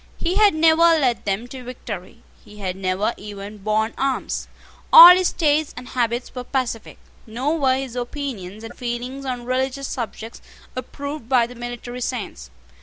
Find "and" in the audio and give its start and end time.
5.77-5.89, 8.63-8.75